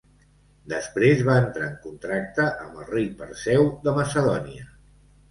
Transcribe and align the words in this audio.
Després 0.71 1.19
va 1.25 1.33
entrar 1.41 1.67
en 1.71 1.75
contracte 1.83 2.45
amb 2.63 2.79
el 2.83 2.87
rei 2.93 3.05
Perseu 3.19 3.67
de 3.83 3.93
Macedònia. 3.99 4.65